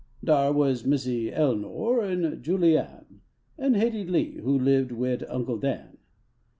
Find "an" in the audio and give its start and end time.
2.01-2.41, 3.59-3.75